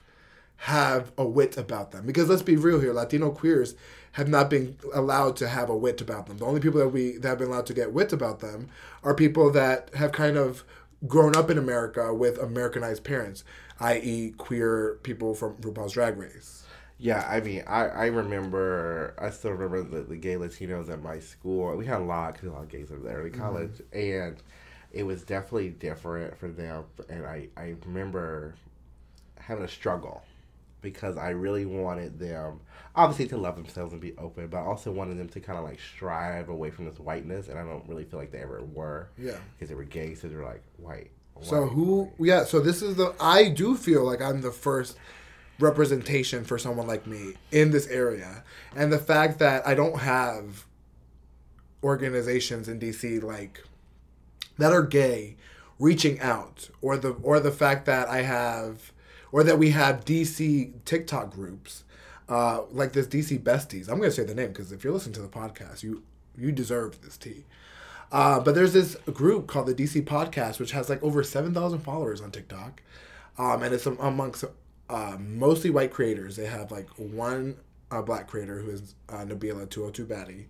[0.58, 2.06] have a wit about them.
[2.06, 3.74] Because let's be real here, Latino queers
[4.12, 6.38] have not been allowed to have a wit about them.
[6.38, 8.68] The only people that we that have been allowed to get wit about them
[9.02, 10.64] are people that have kind of
[11.06, 13.42] grown up in America with Americanized parents,
[13.80, 16.64] i.e., queer people from RuPaul's Drag Race.
[16.98, 21.18] Yeah, I mean, I, I remember, I still remember the, the gay Latinos at my
[21.18, 21.74] school.
[21.74, 23.40] We had a lot, because a lot of gays over there in mm-hmm.
[23.40, 23.80] college.
[23.92, 24.36] And
[24.92, 26.84] it was definitely different for them.
[27.08, 28.54] And I, I remember
[29.38, 30.22] having a struggle
[30.82, 32.60] because I really wanted them,
[32.94, 35.64] obviously, to love themselves and be open, but I also wanted them to kind of
[35.64, 37.48] like strive away from this whiteness.
[37.48, 39.08] And I don't really feel like they ever were.
[39.16, 39.38] Yeah.
[39.54, 41.10] Because they were gay, so they were like white.
[41.42, 42.10] So who?
[42.18, 42.44] Yeah.
[42.44, 43.14] So this is the.
[43.20, 44.96] I do feel like I'm the first
[45.58, 48.44] representation for someone like me in this area,
[48.76, 50.66] and the fact that I don't have
[51.82, 53.64] organizations in DC like
[54.58, 55.36] that are gay
[55.78, 58.92] reaching out, or the or the fact that I have,
[59.32, 61.84] or that we have DC TikTok groups.
[62.28, 63.88] Uh, like this DC Besties.
[63.88, 66.04] I'm gonna say the name because if you're listening to the podcast, you
[66.36, 67.44] you deserve this tea.
[68.12, 72.20] Uh, but there's this group called the DC Podcast, which has like over 7,000 followers
[72.20, 72.82] on TikTok.
[73.38, 74.44] Um, and it's amongst
[74.88, 76.36] uh, mostly white creators.
[76.36, 77.56] They have like one
[77.90, 80.48] uh, black creator who is uh, Nabila 202 Batty,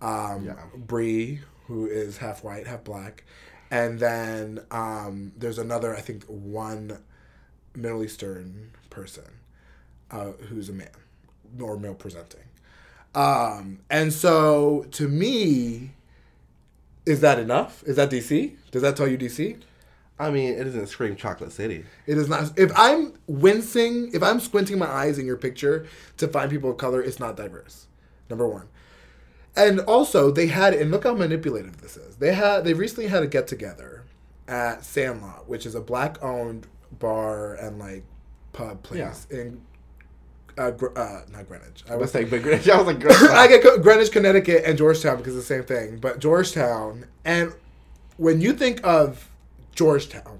[0.00, 0.54] um, Yeah.
[0.76, 3.24] Bree, who is half white, half black.
[3.70, 6.98] And then um, there's another, I think, one
[7.74, 9.24] Middle Eastern person
[10.10, 10.90] uh, who's a man
[11.60, 12.44] or male presenting.
[13.14, 15.92] Um, and so to me,
[17.06, 17.82] is that enough?
[17.84, 18.56] Is that DC?
[18.70, 19.60] Does that tell you DC?
[20.18, 21.84] I mean, it doesn't scream Chocolate City.
[22.06, 22.56] It is not.
[22.56, 25.86] If I'm wincing, if I'm squinting my eyes in your picture
[26.18, 27.86] to find people of color, it's not diverse.
[28.30, 28.68] Number one.
[29.56, 32.16] And also, they had, and look how manipulative this is.
[32.16, 34.04] They had, they recently had a get together
[34.48, 36.66] at Sandlot, which is a black owned
[36.98, 38.04] bar and like
[38.52, 39.60] pub place in,
[40.58, 41.84] uh, Gr- uh, not Greenwich.
[41.90, 45.36] I was like, but I was like, I get Co- Greenwich, Connecticut, and Georgetown because
[45.36, 45.98] it's the same thing.
[45.98, 47.54] But Georgetown, and
[48.16, 49.28] when you think of
[49.74, 50.38] Georgetown,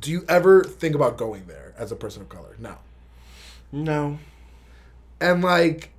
[0.00, 2.56] do you ever think about going there as a person of color?
[2.58, 2.76] No.
[3.72, 4.18] no,
[5.20, 5.90] And like,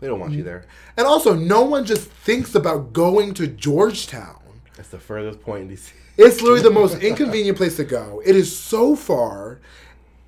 [0.00, 0.64] they don't want you there.
[0.96, 4.38] and also, no one just thinks about going to Georgetown.
[4.76, 5.92] That's the furthest point in DC.
[6.16, 8.22] It's literally the most inconvenient place to go.
[8.24, 9.60] It is so far,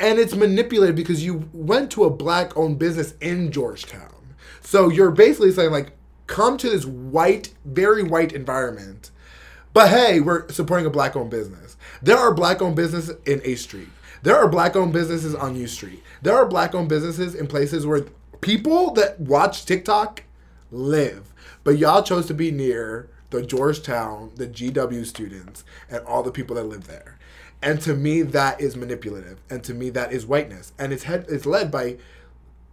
[0.03, 4.13] and it's manipulated because you went to a black-owned business in Georgetown.
[4.61, 5.93] So you're basically saying like,
[6.27, 9.13] come to this white, very white environment,
[9.73, 11.77] but hey, we're supporting a black-owned business.
[12.03, 13.89] There are black-owned businesses in H Street.
[14.23, 16.03] There are black-owned businesses on U Street.
[16.21, 18.07] There are black-owned businesses in places where
[18.41, 20.25] people that watch TikTok
[20.73, 21.33] live,
[21.65, 26.57] but y'all chose to be near the Georgetown, the GW students, and all the people
[26.57, 27.19] that live there.
[27.63, 31.27] And to me, that is manipulative, and to me, that is whiteness, and it's head,
[31.29, 31.97] it's led by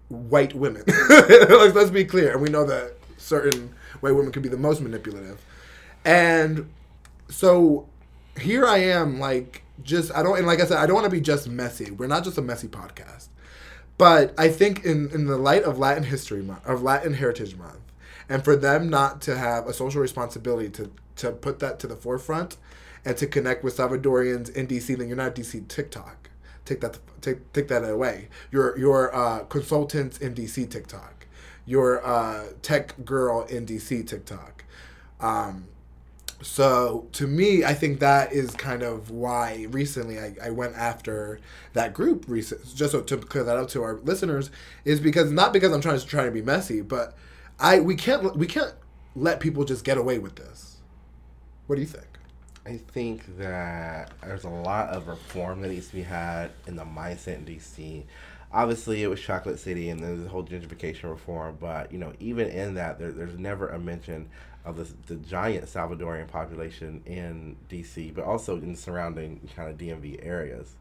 [0.08, 0.84] white women.
[1.10, 4.82] let's, let's be clear, and we know that certain white women can be the most
[4.82, 5.40] manipulative,
[6.04, 6.72] and
[7.30, 7.88] so
[8.40, 11.12] here I am, like just I don't, and like I said, I don't want to
[11.12, 11.92] be just messy.
[11.92, 13.28] We're not just a messy podcast,
[14.00, 17.82] but I think in in the light of Latin History Month, of Latin Heritage Month,
[18.28, 21.96] and for them not to have a social responsibility to to put that to the
[21.96, 22.58] forefront
[23.06, 26.30] and to connect with Salvadorians in DC, then you're not DC TikTok.
[26.66, 28.30] Take that take take that away.
[28.52, 31.26] Your your uh, consultants in DC TikTok.
[31.66, 34.64] Your uh, tech girl in DC TikTok.
[35.20, 35.68] Um,
[36.42, 41.40] so to me, I think that is kind of why recently I, I went after
[41.74, 44.50] that group recent just so to clear that up to our listeners
[44.86, 47.16] is because not because I'm trying to trying to be messy, but
[47.60, 48.74] I we can't we can't
[49.16, 50.78] let people just get away with this.
[51.68, 52.09] What do you think?
[52.70, 56.84] I think that there's a lot of reform that needs to be had in the
[56.84, 58.04] mindset in DC.
[58.54, 62.48] Obviously, it was Chocolate City and there's the whole gentrification reform, but you know, even
[62.48, 64.30] in that, there, there's never a mention
[64.66, 70.24] of this, the giant Salvadorian population in DC, but also in surrounding kind of DMV
[70.24, 70.76] areas.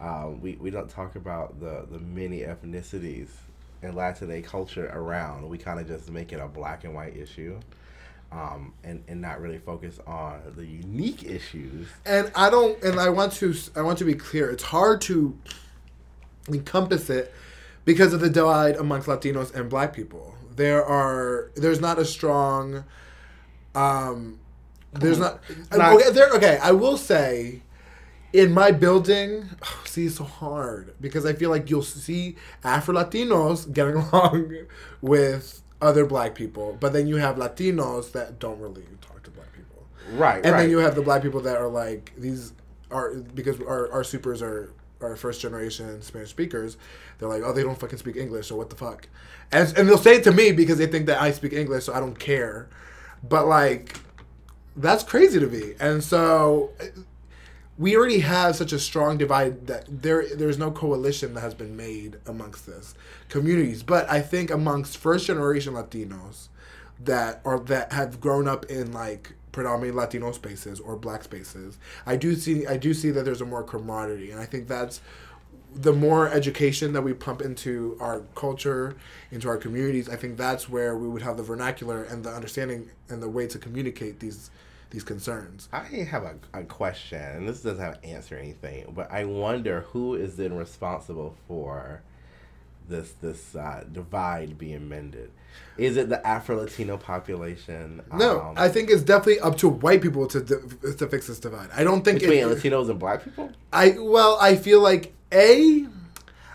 [0.00, 3.28] Um, we, we don't talk about the, the many ethnicities
[3.80, 5.48] and Latinx culture around.
[5.48, 7.58] We kind of just make it a black and white issue.
[8.32, 13.10] Um, and, and not really focus on the unique issues And I don't and I
[13.10, 14.48] want to I want to be clear.
[14.50, 15.36] It's hard to
[16.48, 17.32] encompass it
[17.84, 20.34] because of the divide amongst Latinos and black people.
[20.56, 22.84] There are there's not a strong
[23.74, 24.38] um
[24.94, 25.40] there's not,
[25.70, 27.62] Not- okay, there okay, I will say
[28.32, 32.94] in my building, oh, see, it's so hard because I feel like you'll see Afro
[32.94, 34.52] Latinos getting along
[35.00, 39.52] with other black people, but then you have Latinos that don't really talk to black
[39.52, 39.86] people.
[40.12, 40.62] Right, And right.
[40.62, 42.52] then you have the black people that are like these
[42.90, 46.76] are because our, our supers are are first generation Spanish speakers.
[47.18, 49.08] They're like, oh, they don't fucking speak English, so what the fuck?
[49.50, 51.94] And and they'll say it to me because they think that I speak English, so
[51.94, 52.68] I don't care.
[53.28, 53.96] But like,
[54.76, 55.74] that's crazy to me.
[55.80, 56.70] And so
[57.78, 61.76] we already have such a strong divide that there there's no coalition that has been
[61.76, 62.94] made amongst this
[63.28, 63.82] communities.
[63.82, 66.48] But I think amongst first generation Latinos
[67.00, 72.16] that are that have grown up in like predominantly Latino spaces or black spaces, I
[72.16, 75.00] do see I do see that there's a more camaraderie, and I think that's
[75.74, 78.94] the more education that we pump into our culture,
[79.30, 80.08] into our communities.
[80.08, 83.46] I think that's where we would have the vernacular and the understanding and the way
[83.46, 84.50] to communicate these
[84.92, 85.68] these concerns.
[85.72, 89.82] I have a, a question, and this doesn't have to answer anything, but I wonder
[89.92, 92.02] who is then responsible for
[92.88, 95.30] this this uh, divide being mended.
[95.76, 98.02] Is it the Afro Latino population?
[98.12, 101.70] No, Um, I think it's definitely up to white people to to fix this divide.
[101.74, 103.50] I don't think between it, Latinos and Black people.
[103.72, 105.86] I well, I feel like a,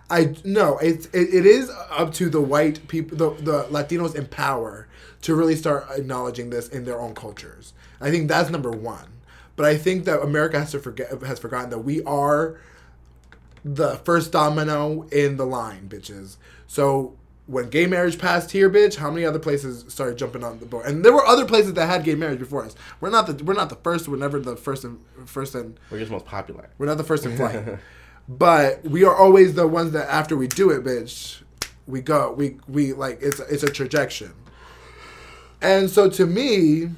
[0.10, 4.28] I no, it's it, it is up to the white people, the the Latinos in
[4.28, 4.88] power
[5.24, 7.74] to really start acknowledging this in their own cultures.
[8.00, 9.08] I think that's number one.
[9.56, 12.60] But I think that America has to forget has forgotten that we are
[13.66, 16.38] the first domino in the line, bitches.
[16.68, 17.16] So
[17.48, 20.86] when gay marriage passed here, bitch, how many other places started jumping on the board?
[20.86, 22.76] And there were other places that had gay marriage before us.
[23.02, 24.08] We're not the we're not the first.
[24.08, 26.70] We're never the first in first in We're just most popular.
[26.78, 27.80] we're not the first in flight.
[28.30, 31.42] but we are always the ones that after we do it, bitch,
[31.88, 32.32] we go.
[32.34, 34.30] We we like it's it's a trajectory.
[35.62, 36.90] And so to me,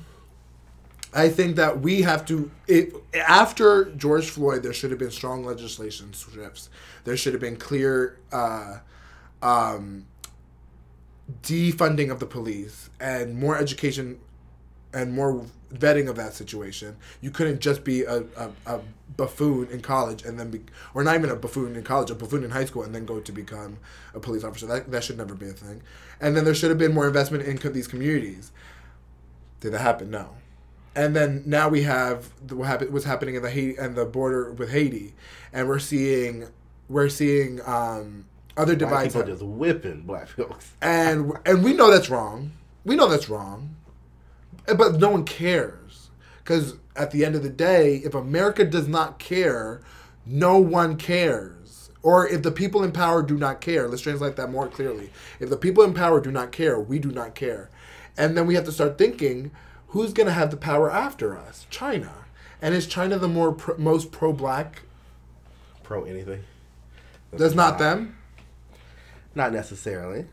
[1.14, 5.44] I think that we have to it after George Floyd, there should have been strong
[5.44, 6.70] legislation shifts.
[7.04, 8.78] There should have been clear uh,
[9.42, 10.06] um,
[11.42, 14.20] defunding of the police and more education
[14.94, 16.98] and more vetting of that situation.
[17.22, 18.80] You couldn't just be a, a, a
[19.16, 20.62] buffoon in college and then be,
[20.94, 23.20] or not even a buffoon in college, a buffoon in high school and then go
[23.20, 23.78] to become
[24.14, 24.66] a police officer.
[24.66, 25.82] That, that should never be a thing.
[26.20, 28.52] And then there should have been more investment in co- these communities.
[29.60, 30.10] Did that happen?
[30.10, 30.30] No.
[30.96, 34.06] And then now we have the, what happened, what's happening in the Haiti and the
[34.06, 35.14] border with Haiti,
[35.54, 36.48] and we're seeing
[36.90, 38.26] we're seeing um,
[38.58, 40.74] other Black divides people just whipping Black folks.
[40.82, 42.52] and and we know that's wrong.
[42.84, 43.76] We know that's wrong,
[44.66, 49.20] but no one cares because at the end of the day, if America does not
[49.20, 49.82] care,
[50.26, 51.92] no one cares.
[52.02, 55.12] Or if the people in power do not care, let's translate that more clearly.
[55.40, 57.70] If the people in power do not care, we do not care,
[58.18, 59.52] and then we have to start thinking,
[59.90, 61.66] who's going to have the power after us?
[61.70, 62.12] China,
[62.62, 64.84] and is China the more pro, most pro-black?
[65.84, 66.44] Pro anything.
[67.32, 68.18] That's not them.
[69.36, 70.26] Not necessarily.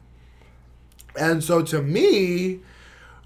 [1.18, 2.60] And so to me,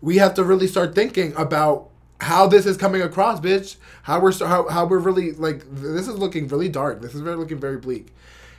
[0.00, 1.88] we have to really start thinking about
[2.20, 3.76] how this is coming across, bitch.
[4.02, 7.00] How we're how, how we're really like this is looking really dark.
[7.00, 8.12] This is very looking very bleak.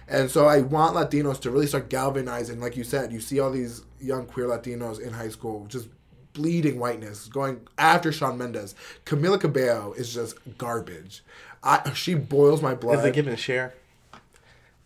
[0.07, 3.13] And so I want Latinos to really start galvanizing, like you said.
[3.13, 5.87] You see all these young queer Latinos in high school just
[6.33, 8.75] bleeding whiteness, going after Shawn Mendes.
[9.05, 11.23] Camila Cabello is just garbage.
[11.63, 12.99] I, she boils my blood.
[12.99, 13.73] Is it giving a share?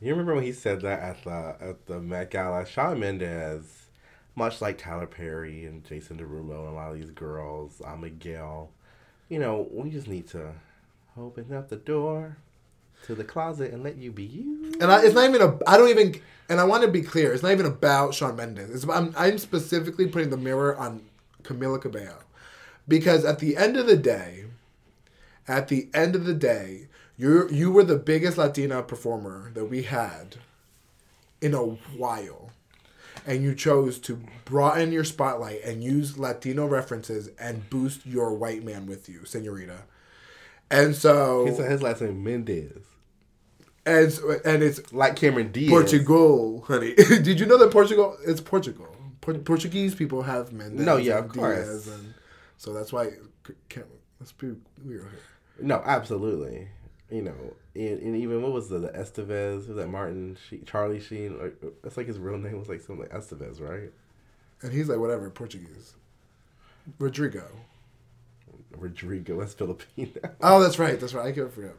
[0.01, 2.65] You remember when he said that at the at the Met Gala?
[2.65, 3.87] Shawn Mendes,
[4.35, 8.69] much like Tyler Perry and Jason Derulo and a lot of these girls, uh, Miguel,
[9.29, 10.51] you know, we just need to
[11.17, 12.37] open up the door
[13.05, 14.73] to the closet and let you be you.
[14.81, 15.57] And I, it's not even a.
[15.67, 16.19] I don't even.
[16.49, 17.33] And I want to be clear.
[17.33, 18.69] It's not even about Shawn Mendes.
[18.69, 21.01] It's about, I'm, I'm specifically putting the mirror on
[21.45, 22.19] Camila Cabello,
[22.87, 24.45] because at the end of the day,
[25.47, 29.83] at the end of the day, you you were the biggest Latina performer that we
[29.83, 30.37] had
[31.41, 31.59] in a
[31.97, 32.51] while,
[33.27, 38.63] and you chose to broaden your spotlight and use Latino references and boost your white
[38.63, 39.83] man with you, Senorita.
[40.71, 42.81] And so, He said his last name Mendez,
[43.85, 45.69] and so- and it's like Cameron Diaz.
[45.69, 46.95] Portugal, honey.
[46.95, 48.17] Did you know that Portugal?
[48.25, 48.94] It's Portugal.
[49.25, 50.85] Por- Portuguese people have Mendes.
[50.85, 51.65] No, yeah, and of course.
[51.65, 52.13] Diaz and
[52.57, 53.09] so that's why.
[53.69, 53.87] Can't,
[54.19, 54.51] let's be
[54.83, 55.07] weird.
[55.59, 56.67] No, absolutely.
[57.09, 59.67] You know, and, and even what was the, the Estevez?
[59.67, 61.39] Was that Martin Sheen, Charlie Sheen?
[61.39, 63.91] Like, that's like his real name was like something like Estevez, right?
[64.61, 65.95] And he's like, whatever, Portuguese.
[66.99, 67.45] Rodrigo.
[68.75, 70.11] Rodrigo, that's Filipino.
[70.41, 70.99] Oh, that's right.
[70.99, 71.27] That's right.
[71.27, 71.75] I can't forget.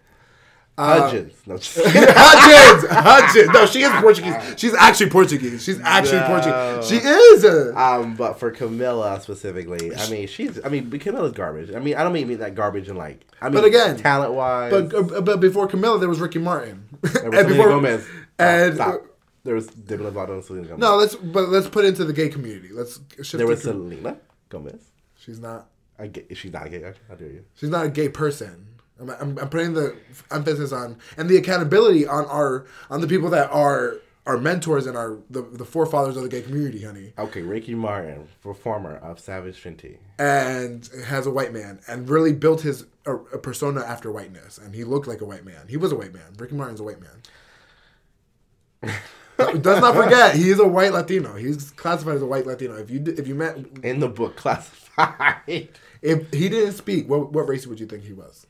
[0.79, 1.33] Hudgens.
[1.47, 3.49] No, Hudgens, Hudgens.
[3.49, 4.35] No, she is Portuguese.
[4.59, 5.65] She's actually Portuguese.
[5.65, 6.27] She's actually No.
[6.27, 6.89] Portuguese.
[6.89, 7.45] She is.
[7.45, 10.63] A, Um, but for Camila specifically, I mean, she's.
[10.65, 11.75] I mean, Camila's garbage.
[11.75, 13.27] I mean, I don't mean that garbage in like.
[13.41, 14.71] I mean, But again, talent wise.
[14.71, 16.85] but uh, but before Camilla, there was Ricky Martin.
[17.01, 18.07] there was Selena Gomez.
[18.39, 19.01] and Stop.
[19.45, 20.81] There was Demi Lovato and Selena Gomez.
[20.81, 22.69] no, let's but let's put into the gay community.
[22.73, 24.83] Let's shift there was Selena Gomez.
[25.19, 25.69] She's not.
[25.99, 26.37] I get.
[26.37, 27.01] She's not a gay actor.
[27.09, 27.45] How dare you?
[27.55, 28.67] She's not a gay person.
[29.01, 29.97] I'm, I'm, I'm putting the
[30.31, 34.97] emphasis on and the accountability on our on the people that are our mentors and
[34.97, 37.13] our the, the forefathers of the gay community, honey.
[37.17, 39.99] Okay, Ricky Martin, performer of Savage Fenty.
[40.19, 44.75] And has a white man and really built his a, a persona after whiteness, and
[44.75, 45.69] he looked like a white man.
[45.69, 46.35] He was a white man.
[46.39, 48.93] Ricky Martin's a white man.
[49.61, 51.35] Does not forget, he is a white Latino.
[51.35, 52.77] He's classified as a white Latino.
[52.77, 55.69] If you if you met In the book classified.
[56.03, 58.47] if he didn't speak, what what race would you think he was?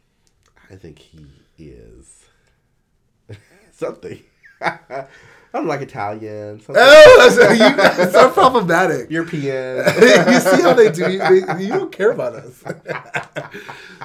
[0.70, 1.26] I think he
[1.58, 2.24] is
[3.72, 4.22] something.
[5.54, 9.10] I'm like Italian, something Oh, that's, you guys are so problematic.
[9.10, 9.78] European.
[9.78, 11.10] you see how they do.
[11.10, 12.62] You, they, you don't care about us.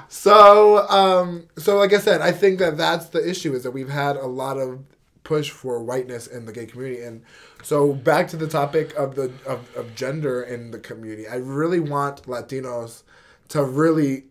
[0.08, 3.90] so, um, so like I said, I think that that's the issue is that we've
[3.90, 4.84] had a lot of
[5.24, 7.22] push for whiteness in the gay community, and
[7.64, 11.28] so back to the topic of the of, of gender in the community.
[11.28, 13.04] I really want Latinos
[13.50, 14.26] to really,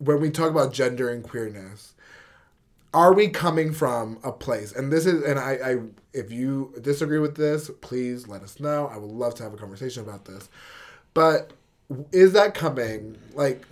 [0.00, 1.94] when we talk about gender and queerness,
[2.92, 5.78] are we coming from a place and this is and I, I
[6.12, 8.88] if you disagree with this please let us know.
[8.88, 10.48] I would love to have a conversation about this.
[11.14, 11.52] But
[12.12, 13.64] is that coming like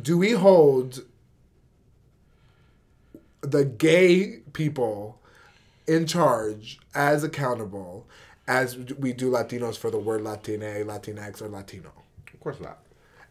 [0.00, 1.04] do we hold
[3.42, 5.20] the gay people
[5.86, 8.06] in charge as accountable
[8.46, 11.92] as we do latinos for the word latine latinx or latino?
[12.32, 12.78] Of course not.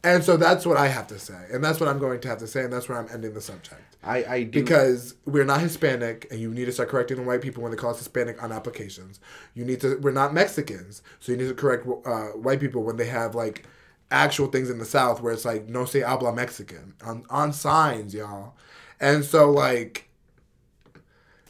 [0.07, 2.37] And so that's what i have to say and that's what i'm going to have
[2.37, 4.61] to say and that's where i'm ending the subject I, I do.
[4.61, 7.77] because we're not Hispanic, and you need to start correcting the white people when they
[7.77, 9.19] call us Hispanic on applications.
[9.53, 9.97] You need to.
[9.97, 13.65] We're not Mexicans, so you need to correct uh, white people when they have like
[14.09, 18.13] actual things in the South where it's like no se habla Mexican on on signs,
[18.13, 18.55] y'all.
[18.99, 20.07] And so like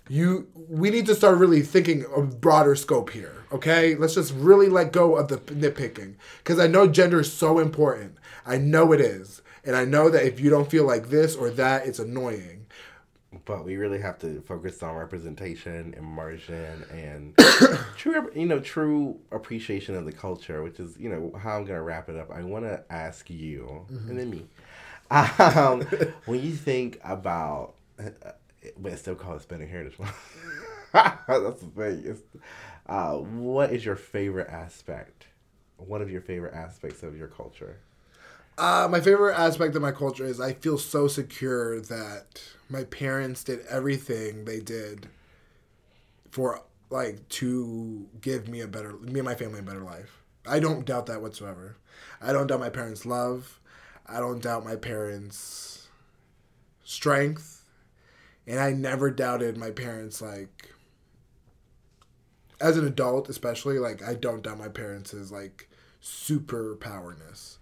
[0.09, 4.69] you we need to start really thinking of broader scope here okay let's just really
[4.69, 8.15] let go of the nitpicking because i know gender is so important
[8.47, 11.49] i know it is and i know that if you don't feel like this or
[11.49, 12.65] that it's annoying
[13.45, 17.37] but we really have to focus on representation, immersion, and
[17.97, 21.81] true, you know, true appreciation of the culture, which is, you know, how I'm gonna
[21.81, 22.31] wrap it up.
[22.31, 24.45] I want to ask you, and then me,
[25.11, 25.81] um,
[26.25, 28.09] when you think about, uh,
[28.77, 30.15] but it's still called Hispanic Heritage Month.
[30.93, 32.03] That's the thing.
[32.05, 32.21] It's,
[32.87, 35.27] uh, what is your favorite aspect?
[35.77, 37.77] One of your favorite aspects of your culture?
[38.57, 43.43] Uh, my favorite aspect of my culture is I feel so secure that my parents
[43.43, 45.07] did everything they did
[46.31, 50.23] for like to give me a better me and my family a better life.
[50.45, 51.77] I don't doubt that whatsoever.
[52.21, 53.59] I don't doubt my parents' love.
[54.05, 55.87] I don't doubt my parents'
[56.83, 57.65] strength.
[58.47, 60.71] And I never doubted my parents like
[62.59, 65.69] as an adult especially like I don't doubt my parents' like
[66.01, 67.56] superpowerness.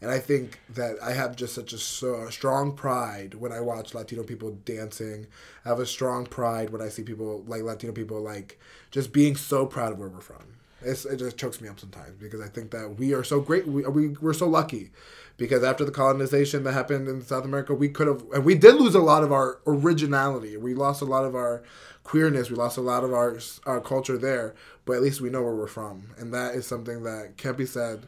[0.00, 4.22] And I think that I have just such a strong pride when I watch Latino
[4.22, 5.26] people dancing.
[5.64, 8.58] I have a strong pride when I see people like Latino people like
[8.90, 10.54] just being so proud of where we're from.
[10.82, 13.66] It's, it just chokes me up sometimes because I think that we are so great.
[13.66, 14.90] We, we we're so lucky
[15.36, 18.76] because after the colonization that happened in South America, we could have and we did
[18.76, 20.56] lose a lot of our originality.
[20.56, 21.62] We lost a lot of our
[22.04, 22.48] queerness.
[22.48, 24.54] We lost a lot of our our culture there.
[24.86, 27.66] But at least we know where we're from, and that is something that can't be
[27.66, 28.06] said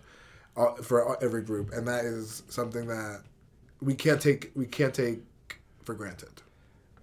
[0.56, 3.22] uh, for every group, and that is something that
[3.80, 5.20] we can't take we can't take
[5.82, 6.42] for granted.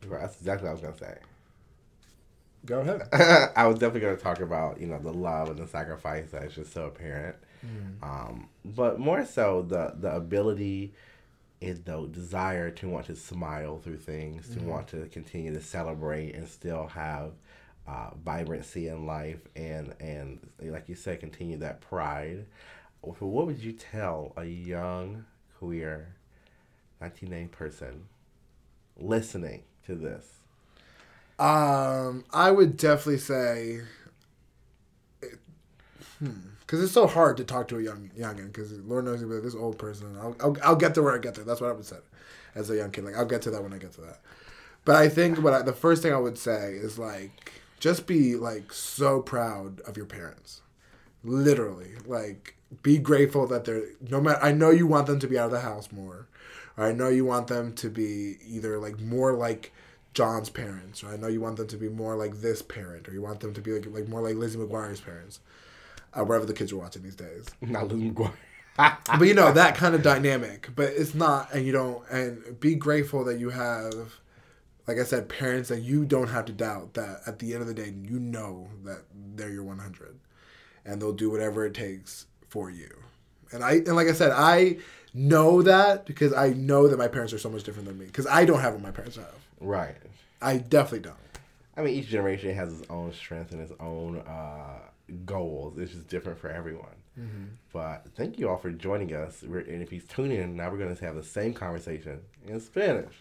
[0.09, 1.17] That's exactly what I was gonna say.
[2.65, 3.07] Go ahead.
[3.55, 6.43] I was definitely going to talk about you know the love and the sacrifice that
[6.43, 7.35] is just so apparent,
[8.03, 10.93] um, but more so the the ability
[11.61, 16.33] and the desire to want to smile through things, to want to continue to celebrate
[16.35, 17.31] and still have
[17.87, 22.45] uh, vibrancy in life, and and like you said, continue that pride.
[23.01, 25.25] What would you tell a young
[25.57, 26.15] queer,
[27.01, 28.07] nineteen person
[28.97, 30.25] listening to this?
[31.39, 33.81] Um, I would definitely say,
[36.19, 38.47] because it's so hard to talk to a young youngin.
[38.47, 40.17] Because Lord knows you're this old person.
[40.19, 41.45] I'll, I'll I'll get to where I get there.
[41.45, 41.99] That's what I would say
[42.55, 43.05] as a young kid.
[43.05, 44.19] Like I'll get to that when I get to that.
[44.83, 48.35] But I think what I, the first thing I would say is like just be
[48.35, 50.61] like so proud of your parents,
[51.23, 51.91] literally.
[52.05, 54.39] Like be grateful that they're no matter.
[54.41, 56.27] I know you want them to be out of the house more,
[56.77, 59.73] or I know you want them to be either like more like
[60.13, 63.13] John's parents, or I know you want them to be more like this parent, or
[63.13, 65.39] you want them to be like like more like Lizzie McGuire's parents,
[66.13, 67.47] uh, wherever the kids are watching these days.
[67.61, 68.33] Not Lizzie McGuire.
[68.77, 70.69] but you know that kind of dynamic.
[70.73, 74.13] But it's not, and you don't, and be grateful that you have,
[74.87, 77.67] like I said, parents that you don't have to doubt that at the end of
[77.67, 79.01] the day you know that
[79.35, 80.17] they're your 100,
[80.85, 82.89] and they'll do whatever it takes for you.
[83.51, 84.77] And I and like I said, I
[85.13, 88.27] know that because I know that my parents are so much different than me because
[88.27, 89.35] I don't have what my parents have.
[89.59, 89.95] Right.
[90.41, 91.15] I definitely don't.
[91.75, 94.79] I mean, each generation has its own strength and its own uh,
[95.25, 95.77] goals.
[95.77, 96.87] It's just different for everyone.
[97.19, 97.43] Mm-hmm.
[97.73, 99.43] But thank you all for joining us.
[99.43, 102.59] We're, and if he's tuning in, now we're going to have the same conversation in
[102.59, 103.13] Spanish.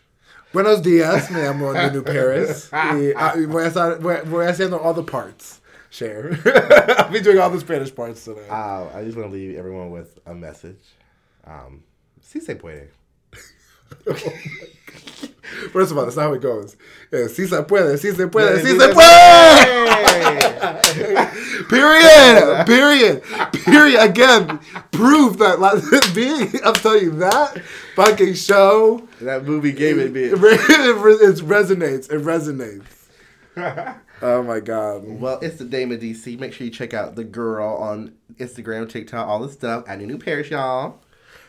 [0.52, 2.70] Buenos dias, me amo New Paris.
[2.72, 5.60] y, uh, voy, a estar, voy, voy haciendo all the parts.
[5.90, 6.38] Share.
[6.98, 8.46] I'll be doing all the Spanish parts today.
[8.48, 10.82] Uh, I just want to leave everyone with a message.
[11.44, 11.84] Um,
[12.20, 12.88] si se puede.
[15.72, 16.76] First of all, that's not how it goes.
[17.10, 19.98] Yeah, si se puede, si se puede, si se puede.
[21.68, 22.66] Period.
[22.66, 23.22] Period.
[23.52, 24.00] Period.
[24.02, 24.58] Again,
[24.90, 27.62] proof that being, I'm telling you that
[27.96, 29.08] fucking show.
[29.20, 30.24] That movie gave it me.
[30.24, 32.10] It, it resonates.
[32.10, 32.84] It resonates.
[34.22, 35.04] Oh my god.
[35.06, 36.38] Well, it's the Dame of DC.
[36.38, 40.18] Make sure you check out the girl on Instagram, TikTok, all the stuff at New
[40.18, 41.00] Paris, y'all.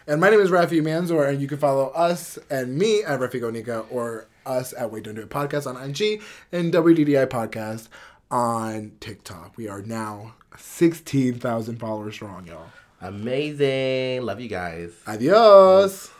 [0.08, 3.40] And my name is Rafi Manzor, and you can follow us and me at Rafi
[3.42, 7.90] Gonika or us at Wait Don't Do It Podcast on IG and WDDI Podcast
[8.32, 9.54] on TikTok.
[9.56, 12.68] We are now 16,000 followers strong, y'all.
[13.02, 14.24] Amazing.
[14.24, 14.92] Love you guys.
[15.08, 16.12] Adios.